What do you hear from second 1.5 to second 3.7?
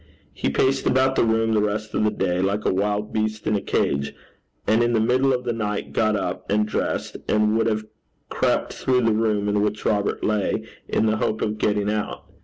the rest of the day like a wild beast in a